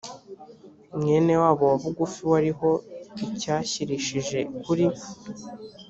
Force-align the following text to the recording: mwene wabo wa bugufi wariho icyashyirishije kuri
mwene 0.99 1.33
wabo 1.41 1.63
wa 1.71 1.77
bugufi 1.81 2.21
wariho 2.31 2.69
icyashyirishije 3.27 4.39
kuri 4.63 4.85